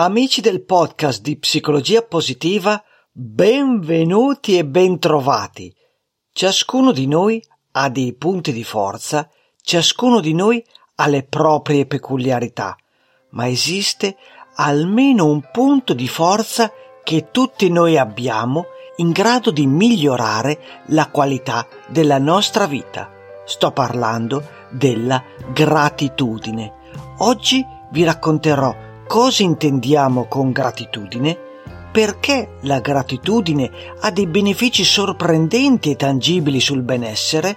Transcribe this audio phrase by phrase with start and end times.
[0.00, 5.74] Amici del podcast di Psicologia Positiva, benvenuti e bentrovati.
[6.30, 9.28] Ciascuno di noi ha dei punti di forza,
[9.60, 10.64] ciascuno di noi
[10.94, 12.76] ha le proprie peculiarità,
[13.30, 14.16] ma esiste
[14.54, 16.70] almeno un punto di forza
[17.02, 18.66] che tutti noi abbiamo
[18.98, 23.10] in grado di migliorare la qualità della nostra vita.
[23.44, 25.20] Sto parlando della
[25.52, 26.72] gratitudine.
[27.18, 31.36] Oggi vi racconterò cosa intendiamo con gratitudine,
[31.90, 37.56] perché la gratitudine ha dei benefici sorprendenti e tangibili sul benessere,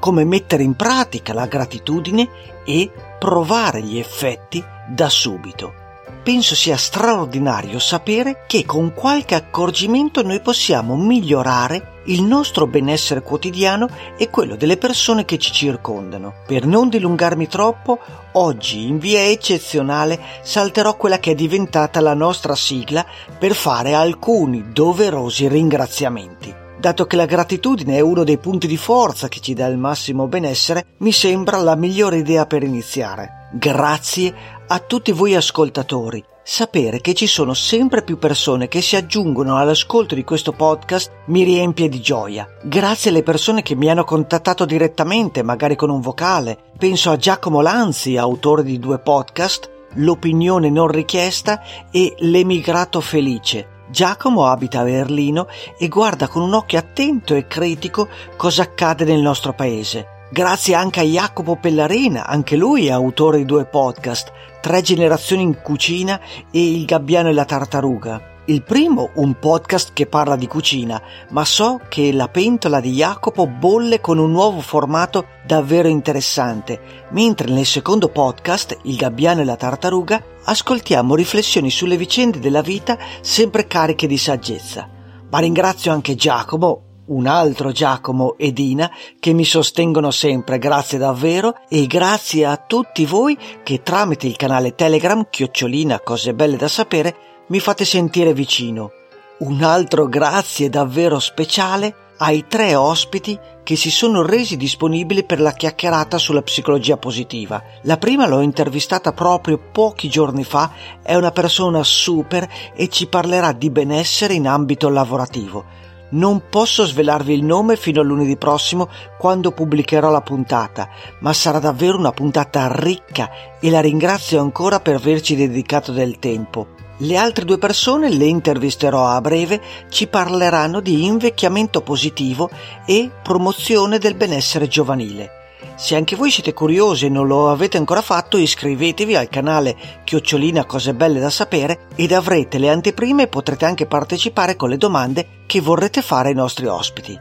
[0.00, 2.28] come mettere in pratica la gratitudine
[2.66, 5.77] e provare gli effetti da subito
[6.08, 13.88] penso sia straordinario sapere che con qualche accorgimento noi possiamo migliorare il nostro benessere quotidiano
[14.16, 16.34] e quello delle persone che ci circondano.
[16.46, 17.98] Per non dilungarmi troppo,
[18.32, 23.04] oggi in via eccezionale salterò quella che è diventata la nostra sigla
[23.38, 26.54] per fare alcuni doverosi ringraziamenti.
[26.78, 30.28] Dato che la gratitudine è uno dei punti di forza che ci dà il massimo
[30.28, 33.37] benessere, mi sembra la migliore idea per iniziare.
[33.50, 34.34] Grazie
[34.66, 36.22] a tutti voi ascoltatori.
[36.42, 41.44] Sapere che ci sono sempre più persone che si aggiungono all'ascolto di questo podcast mi
[41.44, 42.46] riempie di gioia.
[42.62, 46.58] Grazie alle persone che mi hanno contattato direttamente, magari con un vocale.
[46.76, 53.76] Penso a Giacomo Lanzi, autore di due podcast, L'opinione non richiesta e L'emigrato felice.
[53.88, 55.46] Giacomo abita a Berlino
[55.78, 60.17] e guarda con un occhio attento e critico cosa accade nel nostro paese.
[60.30, 65.62] Grazie anche a Jacopo Pellarina, anche lui è autore di due podcast, Tre generazioni in
[65.62, 68.36] cucina e Il gabbiano e la tartaruga.
[68.44, 71.00] Il primo un podcast che parla di cucina,
[71.30, 77.50] ma so che la pentola di Jacopo bolle con un nuovo formato davvero interessante, mentre
[77.50, 83.66] nel secondo podcast, Il gabbiano e la tartaruga, ascoltiamo riflessioni sulle vicende della vita sempre
[83.66, 84.86] cariche di saggezza.
[85.30, 91.54] Ma ringrazio anche Giacomo, un altro Giacomo e Dina che mi sostengono sempre, grazie davvero
[91.68, 97.14] e grazie a tutti voi che tramite il canale Telegram chiocciolina cose belle da sapere
[97.48, 98.90] mi fate sentire vicino.
[99.38, 105.52] Un altro grazie davvero speciale ai tre ospiti che si sono resi disponibili per la
[105.52, 107.62] chiacchierata sulla psicologia positiva.
[107.82, 110.72] La prima l'ho intervistata proprio pochi giorni fa,
[111.02, 115.87] è una persona super e ci parlerà di benessere in ambito lavorativo.
[116.10, 118.88] Non posso svelarvi il nome fino a lunedì prossimo
[119.18, 120.88] quando pubblicherò la puntata,
[121.20, 123.30] ma sarà davvero una puntata ricca
[123.60, 126.76] e la ringrazio ancora per averci dedicato del tempo.
[127.00, 132.50] Le altre due persone le intervisterò a breve, ci parleranno di invecchiamento positivo
[132.84, 135.37] e promozione del benessere giovanile.
[135.76, 140.64] Se anche voi siete curiosi e non lo avete ancora fatto, iscrivetevi al canale Chiocciolina
[140.64, 145.44] Cose Belle da Sapere ed avrete le anteprime e potrete anche partecipare con le domande
[145.46, 147.18] che vorrete fare ai nostri ospiti.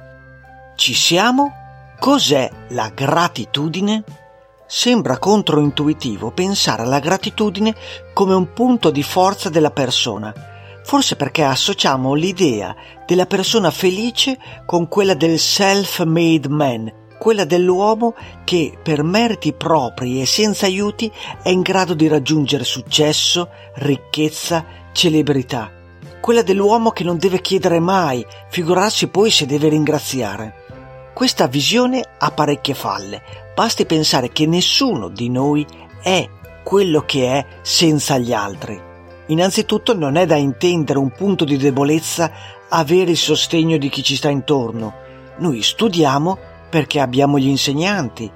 [0.75, 1.51] Ci siamo?
[1.99, 4.03] Cos'è la gratitudine?
[4.67, 7.75] Sembra controintuitivo pensare alla gratitudine
[8.13, 10.33] come un punto di forza della persona,
[10.83, 12.75] forse perché associamo l'idea
[13.05, 20.25] della persona felice con quella del self-made man, quella dell'uomo che per meriti propri e
[20.25, 21.11] senza aiuti
[21.41, 25.71] è in grado di raggiungere successo, ricchezza, celebrità.
[26.19, 30.65] Quella dell'uomo che non deve chiedere mai, figurarsi poi se deve ringraziare.
[31.13, 33.21] Questa visione ha parecchie falle.
[33.55, 35.65] Basti pensare che nessuno di noi
[36.01, 36.27] è
[36.63, 38.79] quello che è senza gli altri.
[39.27, 42.31] Innanzitutto non è da intendere un punto di debolezza
[42.69, 44.93] avere il sostegno di chi ci sta intorno.
[45.37, 46.37] Noi studiamo
[46.69, 48.29] perché abbiamo gli insegnanti,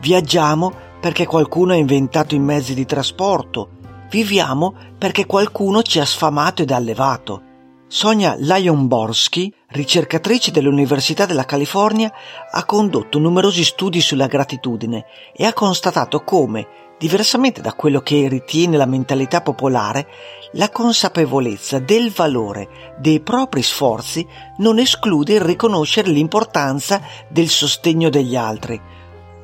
[0.00, 3.70] viaggiamo perché qualcuno ha inventato i mezzi di trasporto,
[4.10, 7.42] viviamo perché qualcuno ci ha sfamato ed allevato.
[7.90, 12.12] Sonia Lionborski, ricercatrice dell'Università della California,
[12.50, 16.66] ha condotto numerosi studi sulla gratitudine e ha constatato come,
[16.98, 20.06] diversamente da quello che ritiene la mentalità popolare,
[20.52, 24.26] la consapevolezza del valore dei propri sforzi
[24.58, 28.78] non esclude il riconoscere l'importanza del sostegno degli altri.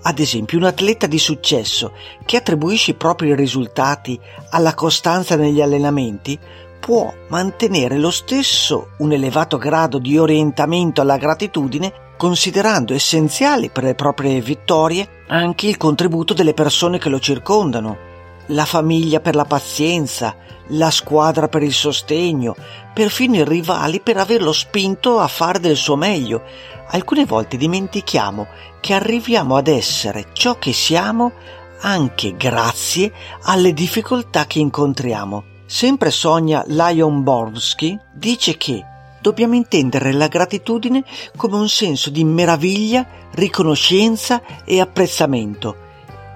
[0.07, 1.93] Ad esempio, un atleta di successo
[2.27, 4.21] che attribuisce i propri risultati
[4.51, 6.39] alla costanza negli allenamenti
[6.85, 13.95] può mantenere lo stesso un elevato grado di orientamento alla gratitudine considerando essenziali per le
[13.95, 18.13] proprie vittorie anche il contributo delle persone che lo circondano
[18.49, 20.37] la famiglia per la pazienza,
[20.69, 22.55] la squadra per il sostegno,
[22.93, 26.43] perfino i rivali per averlo spinto a fare del suo meglio.
[26.89, 28.47] Alcune volte dimentichiamo
[28.81, 31.33] che arriviamo ad essere ciò che siamo
[31.81, 33.11] anche grazie
[33.45, 35.54] alle difficoltà che incontriamo.
[35.67, 38.85] Sempre Sonia Lyon-Borsky dice che
[39.21, 41.03] dobbiamo intendere la gratitudine
[41.37, 45.77] come un senso di meraviglia, riconoscenza e apprezzamento.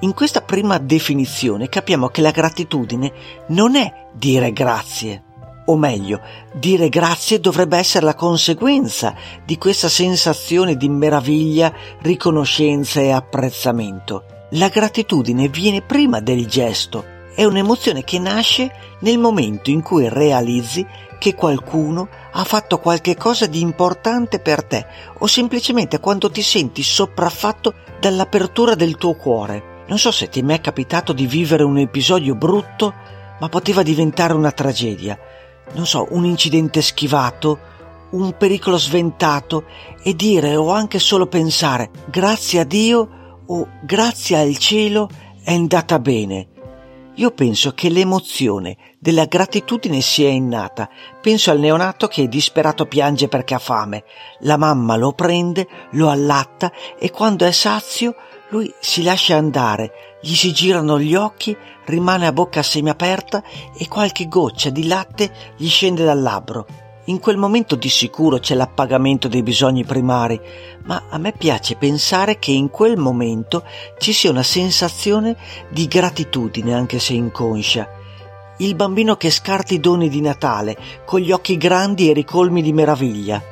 [0.00, 3.12] In questa prima definizione capiamo che la gratitudine
[3.48, 5.24] non è dire grazie,
[5.66, 6.20] o meglio,
[6.54, 9.14] dire grazie dovrebbe essere la conseguenza
[9.44, 11.70] di questa sensazione di meraviglia,
[12.00, 14.24] riconoscenza e apprezzamento.
[14.52, 20.84] La gratitudine viene prima del gesto, è un'emozione che nasce nel momento in cui realizzi
[21.20, 24.84] che qualcuno ha fatto qualche cosa di importante per te
[25.18, 29.84] o semplicemente quando ti senti sopraffatto dall'apertura del tuo cuore.
[29.86, 32.92] Non so se ti è mai capitato di vivere un episodio brutto,
[33.38, 35.16] ma poteva diventare una tragedia.
[35.74, 37.56] Non so, un incidente schivato,
[38.10, 39.62] un pericolo sventato
[40.02, 45.08] e dire o anche solo pensare grazie a Dio o grazie al cielo
[45.44, 46.56] è andata bene.
[47.18, 50.88] Io penso che l'emozione della gratitudine sia innata.
[51.20, 54.04] Penso al neonato che disperato piange perché ha fame.
[54.42, 58.14] La mamma lo prende, lo allatta e quando è sazio
[58.50, 61.56] lui si lascia andare, gli si girano gli occhi,
[61.86, 63.42] rimane a bocca semiaperta
[63.76, 66.87] e qualche goccia di latte gli scende dal labbro.
[67.08, 70.38] In quel momento di sicuro c'è l'appagamento dei bisogni primari,
[70.84, 73.64] ma a me piace pensare che in quel momento
[73.96, 75.34] ci sia una sensazione
[75.70, 77.88] di gratitudine, anche se inconscia.
[78.58, 80.76] Il bambino che scarta i doni di Natale,
[81.06, 83.42] con gli occhi grandi e ricolmi di meraviglia.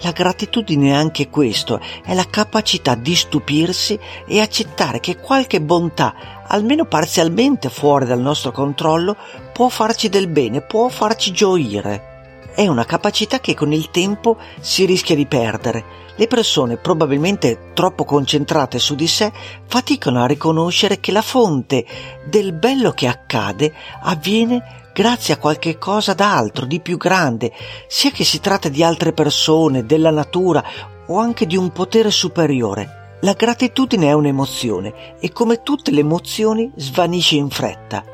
[0.00, 3.96] La gratitudine è anche questo, è la capacità di stupirsi
[4.26, 9.16] e accettare che qualche bontà, almeno parzialmente fuori dal nostro controllo,
[9.52, 12.08] può farci del bene, può farci gioire
[12.54, 16.02] è una capacità che con il tempo si rischia di perdere.
[16.16, 19.32] Le persone, probabilmente troppo concentrate su di sé,
[19.66, 21.84] faticano a riconoscere che la fonte
[22.24, 23.72] del bello che accade
[24.02, 27.52] avviene grazie a qualche cosa d'altro, di più grande,
[27.88, 30.64] sia che si tratta di altre persone, della natura
[31.08, 33.18] o anche di un potere superiore.
[33.22, 38.04] La gratitudine è un'emozione e come tutte le emozioni svanisce in fretta.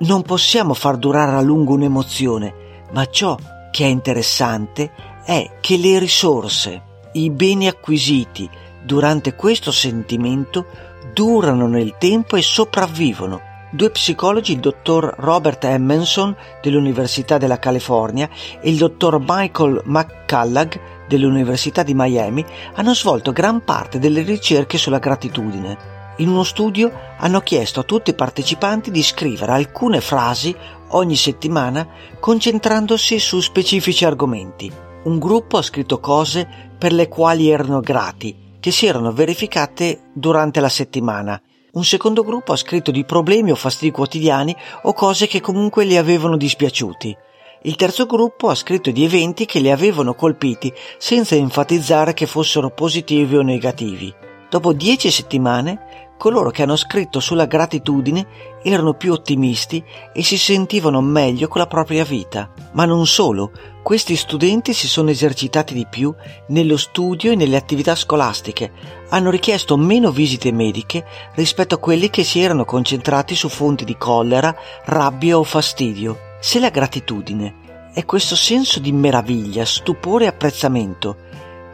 [0.00, 2.54] Non possiamo far durare a lungo un'emozione,
[2.90, 3.36] ma ciò
[3.72, 4.92] che è interessante
[5.24, 6.82] è che le risorse,
[7.14, 8.48] i beni acquisiti
[8.84, 10.66] durante questo sentimento
[11.12, 13.50] durano nel tempo e sopravvivono.
[13.70, 18.28] Due psicologi, il dottor Robert Emmenson dell'Università della California
[18.60, 20.78] e il dottor Michael McCullough
[21.08, 26.01] dell'Università di Miami, hanno svolto gran parte delle ricerche sulla gratitudine.
[26.22, 30.54] In uno studio hanno chiesto a tutti i partecipanti di scrivere alcune frasi
[30.90, 31.84] ogni settimana
[32.20, 34.72] concentrandosi su specifici argomenti.
[35.02, 36.46] Un gruppo ha scritto cose
[36.78, 41.42] per le quali erano grati, che si erano verificate durante la settimana.
[41.72, 45.96] Un secondo gruppo ha scritto di problemi o fastidi quotidiani o cose che comunque li
[45.96, 47.16] avevano dispiaciuti.
[47.62, 52.70] Il terzo gruppo ha scritto di eventi che li avevano colpiti senza enfatizzare che fossero
[52.70, 54.30] positivi o negativi.
[54.52, 59.82] Dopo dieci settimane, coloro che hanno scritto sulla gratitudine erano più ottimisti
[60.12, 62.48] e si sentivano meglio con la propria vita.
[62.74, 63.50] Ma non solo,
[63.82, 66.14] questi studenti si sono esercitati di più
[66.50, 68.70] nello studio e nelle attività scolastiche,
[69.08, 71.04] hanno richiesto meno visite mediche
[71.34, 74.54] rispetto a quelli che si erano concentrati su fonti di collera,
[74.84, 76.36] rabbia o fastidio.
[76.38, 81.16] Se la gratitudine è questo senso di meraviglia, stupore e apprezzamento,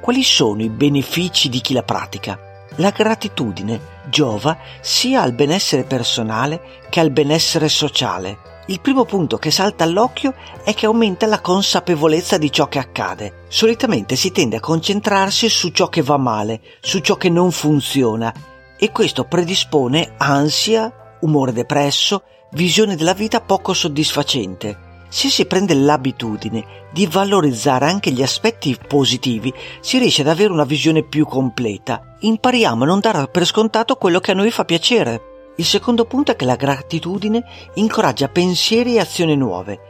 [0.00, 2.47] quali sono i benefici di chi la pratica?
[2.78, 8.38] La gratitudine giova sia al benessere personale che al benessere sociale.
[8.66, 13.46] Il primo punto che salta all'occhio è che aumenta la consapevolezza di ciò che accade.
[13.48, 18.32] Solitamente si tende a concentrarsi su ciò che va male, su ciò che non funziona
[18.78, 24.87] e questo predispone ansia, umore depresso, visione della vita poco soddisfacente.
[25.08, 30.64] Se si prende l'abitudine di valorizzare anche gli aspetti positivi, si riesce ad avere una
[30.64, 32.16] visione più completa.
[32.20, 35.52] Impariamo a non dare per scontato quello che a noi fa piacere.
[35.56, 37.42] Il secondo punto è che la gratitudine
[37.74, 39.80] incoraggia pensieri e azioni nuove.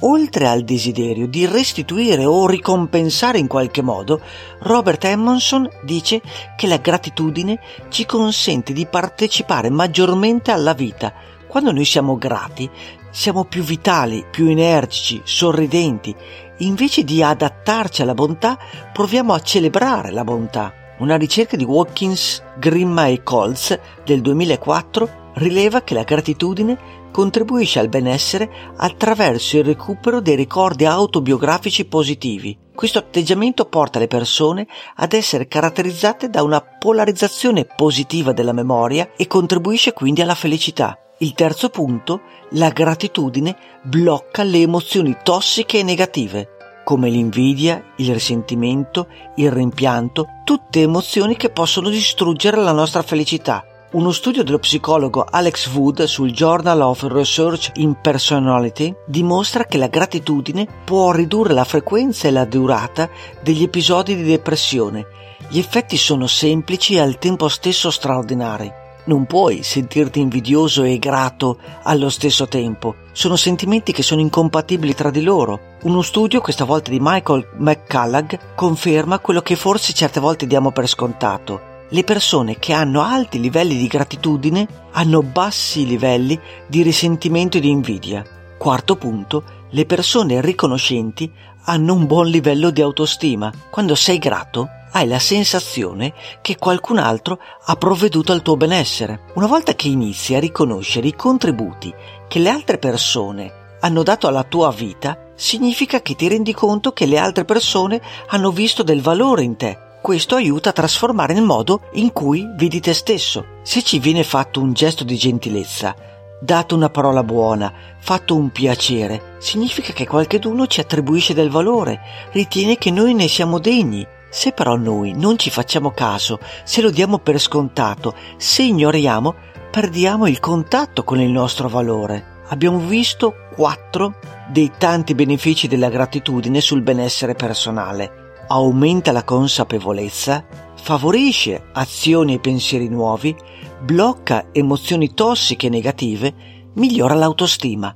[0.00, 4.20] Oltre al desiderio di restituire o ricompensare in qualche modo,
[4.60, 6.20] Robert Emmonson dice
[6.54, 11.14] che la gratitudine ci consente di partecipare maggiormente alla vita.
[11.48, 12.68] Quando noi siamo grati,
[13.16, 16.14] siamo più vitali, più energici, sorridenti.
[16.58, 18.58] Invece di adattarci alla bontà,
[18.92, 20.70] proviamo a celebrare la bontà.
[20.98, 26.76] Una ricerca di Watkins, Grimma e Colts del 2004 rileva che la gratitudine
[27.10, 32.56] contribuisce al benessere attraverso il recupero dei ricordi autobiografici positivi.
[32.74, 39.26] Questo atteggiamento porta le persone ad essere caratterizzate da una polarizzazione positiva della memoria e
[39.26, 40.98] contribuisce quindi alla felicità.
[41.18, 42.20] Il terzo punto,
[42.50, 46.48] la gratitudine blocca le emozioni tossiche e negative,
[46.84, 49.06] come l'invidia, il risentimento,
[49.36, 53.64] il rimpianto, tutte emozioni che possono distruggere la nostra felicità.
[53.92, 59.88] Uno studio dello psicologo Alex Wood sul Journal of Research in Personality dimostra che la
[59.88, 63.08] gratitudine può ridurre la frequenza e la durata
[63.40, 65.06] degli episodi di depressione.
[65.48, 68.84] Gli effetti sono semplici e al tempo stesso straordinari.
[69.06, 72.96] Non puoi sentirti invidioso e grato allo stesso tempo.
[73.12, 75.76] Sono sentimenti che sono incompatibili tra di loro.
[75.82, 80.88] Uno studio, questa volta di Michael McCullough, conferma quello che forse certe volte diamo per
[80.88, 81.74] scontato.
[81.88, 86.36] Le persone che hanno alti livelli di gratitudine hanno bassi livelli
[86.66, 88.24] di risentimento e di invidia.
[88.58, 91.30] Quarto punto, le persone riconoscenti
[91.66, 93.52] hanno un buon livello di autostima.
[93.70, 99.24] Quando sei grato, hai la sensazione che qualcun altro ha provveduto al tuo benessere.
[99.34, 101.92] Una volta che inizi a riconoscere i contributi
[102.28, 107.06] che le altre persone hanno dato alla tua vita, significa che ti rendi conto che
[107.06, 109.78] le altre persone hanno visto del valore in te.
[110.00, 113.44] Questo aiuta a trasformare il modo in cui vedi te stesso.
[113.62, 115.94] Se ci viene fatto un gesto di gentilezza,
[116.40, 122.00] dato una parola buona, fatto un piacere, significa che qualcheduno ci attribuisce del valore,
[122.32, 126.90] ritiene che noi ne siamo degni se però noi non ci facciamo caso, se lo
[126.90, 129.34] diamo per scontato, se ignoriamo,
[129.70, 132.34] perdiamo il contatto con il nostro valore.
[132.48, 134.18] Abbiamo visto quattro
[134.48, 138.34] dei tanti benefici della gratitudine sul benessere personale.
[138.48, 143.34] Aumenta la consapevolezza, favorisce azioni e pensieri nuovi,
[143.80, 146.34] blocca emozioni tossiche e negative,
[146.74, 147.94] migliora l'autostima.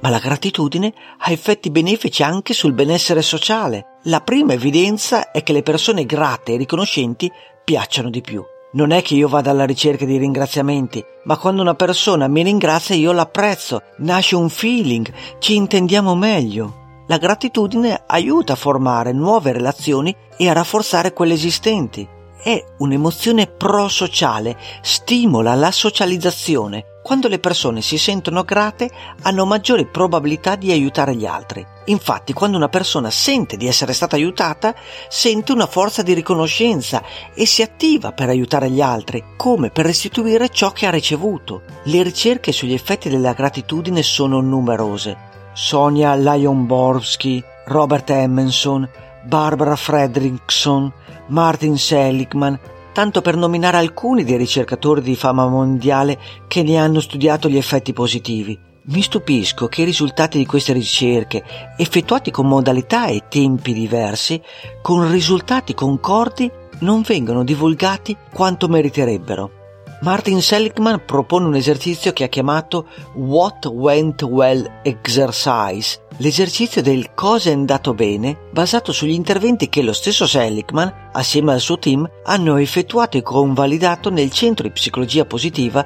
[0.00, 3.98] Ma la gratitudine ha effetti benefici anche sul benessere sociale.
[4.04, 7.30] La prima evidenza è che le persone grate e riconoscenti
[7.64, 8.44] piacciono di più.
[8.70, 12.94] Non è che io vada alla ricerca di ringraziamenti, ma quando una persona mi ringrazia
[12.94, 17.04] io l'apprezzo, nasce un feeling, ci intendiamo meglio.
[17.08, 22.06] La gratitudine aiuta a formare nuove relazioni e a rafforzare quelle esistenti.
[22.40, 28.90] È un'emozione prosociale, stimola la socializzazione, quando le persone si sentono grate
[29.22, 31.66] hanno maggiori probabilità di aiutare gli altri.
[31.86, 34.74] Infatti, quando una persona sente di essere stata aiutata,
[35.08, 40.50] sente una forza di riconoscenza e si attiva per aiutare gli altri, come per restituire
[40.50, 41.62] ciò che ha ricevuto.
[41.84, 45.16] Le ricerche sugli effetti della gratitudine sono numerose.
[45.54, 48.86] Sonia Lyon-Borsky, Robert Emmenson,
[49.22, 50.92] Barbara Fredrickson,
[51.28, 52.60] Martin Seligman,
[52.98, 57.92] tanto per nominare alcuni dei ricercatori di fama mondiale che ne hanno studiato gli effetti
[57.92, 58.58] positivi.
[58.86, 61.44] Mi stupisco che i risultati di queste ricerche,
[61.76, 64.42] effettuati con modalità e tempi diversi,
[64.82, 66.50] con risultati concordi,
[66.80, 69.52] non vengano divulgati quanto meriterebbero.
[70.00, 77.50] Martin Seligman propone un esercizio che ha chiamato What Went Well Exercise, l'esercizio del cosa
[77.50, 82.56] è andato bene basato sugli interventi che lo stesso Seligman, assieme al suo team, hanno
[82.56, 85.84] effettuato e convalidato nel centro di psicologia positiva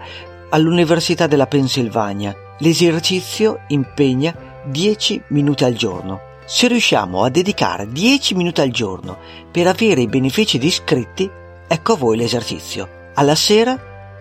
[0.50, 2.34] all'Università della Pennsylvania.
[2.58, 4.34] L'esercizio impegna
[4.64, 6.20] 10 minuti al giorno.
[6.44, 9.18] Se riusciamo a dedicare 10 minuti al giorno
[9.50, 11.28] per avere i benefici descritti,
[11.66, 13.10] ecco a voi l'esercizio.
[13.14, 13.78] Alla sera,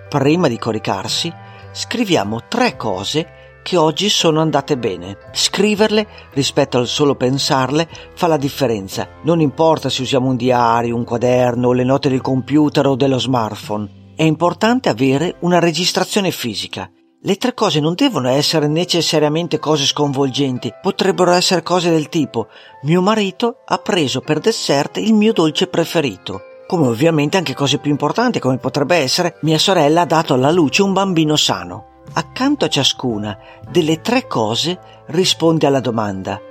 [0.09, 1.31] prima di coricarsi,
[1.71, 5.17] scriviamo tre cose che oggi sono andate bene.
[5.31, 9.07] Scriverle rispetto al solo pensarle fa la differenza.
[9.23, 14.13] Non importa se usiamo un diario, un quaderno, le note del computer o dello smartphone.
[14.15, 16.89] È importante avere una registrazione fisica.
[17.23, 22.47] Le tre cose non devono essere necessariamente cose sconvolgenti, potrebbero essere cose del tipo
[22.81, 27.91] mio marito ha preso per dessert il mio dolce preferito, come ovviamente anche cose più
[27.91, 31.90] importanti come potrebbe essere mia sorella ha dato alla luce un bambino sano.
[32.13, 33.37] Accanto a ciascuna
[33.69, 36.41] delle tre cose risponde alla domanda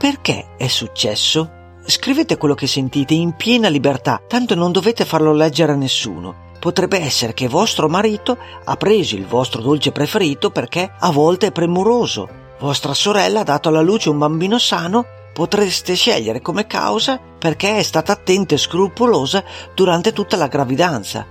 [0.00, 1.50] perché è successo?
[1.84, 6.48] Scrivete quello che sentite in piena libertà, tanto non dovete farlo leggere a nessuno.
[6.58, 11.52] Potrebbe essere che vostro marito ha preso il vostro dolce preferito perché a volte è
[11.52, 12.26] premuroso.
[12.60, 17.82] Vostra sorella ha dato alla luce un bambino sano potreste scegliere come causa perché è
[17.82, 21.26] stata attenta e scrupolosa durante tutta la gravidanza.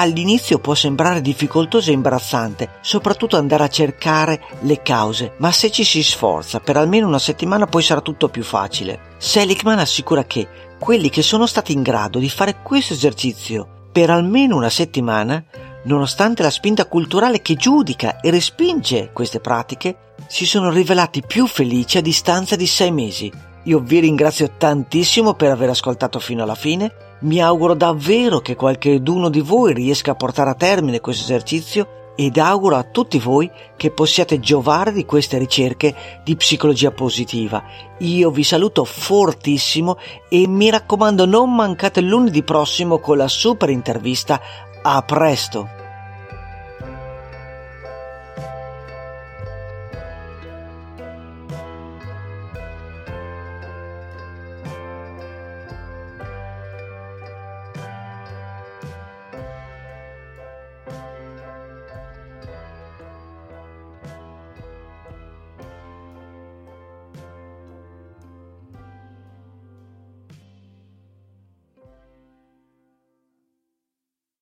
[0.00, 5.82] All'inizio può sembrare difficoltoso e imbarazzante, soprattutto andare a cercare le cause, ma se ci
[5.82, 9.16] si sforza per almeno una settimana poi sarà tutto più facile.
[9.18, 10.46] Seligman assicura che
[10.78, 15.42] quelli che sono stati in grado di fare questo esercizio per almeno una settimana,
[15.82, 21.98] nonostante la spinta culturale che giudica e respinge queste pratiche, si sono rivelati più felici
[21.98, 23.32] a distanza di sei mesi.
[23.64, 29.28] Io vi ringrazio tantissimo per aver ascoltato fino alla fine mi auguro davvero che qualcheduno
[29.28, 33.92] di voi riesca a portare a termine questo esercizio ed auguro a tutti voi che
[33.92, 35.94] possiate giovare di queste ricerche
[36.24, 37.62] di psicologia positiva.
[37.98, 39.98] Io vi saluto fortissimo
[40.28, 44.40] e mi raccomando non mancate lunedì prossimo con la super intervista.
[44.82, 45.77] A presto!